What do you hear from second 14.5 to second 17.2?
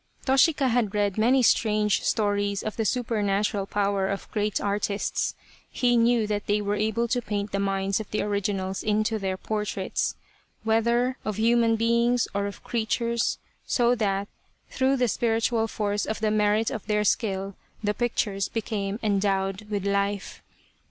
through the spiritual force of the merit of their